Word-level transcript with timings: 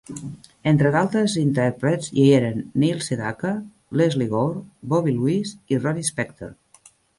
Entre 0.69 0.91
d'altres 0.95 1.35
intèrprets 1.41 2.07
hi 2.21 2.25
eren 2.37 2.63
Neil 2.85 3.05
Sedaka, 3.09 3.53
Lesley 4.01 4.33
Gore, 4.33 4.65
Bobby 4.95 5.17
Lewis 5.21 5.55
i 5.77 5.83
Ronnie 5.85 6.11
Spector. 6.13 6.53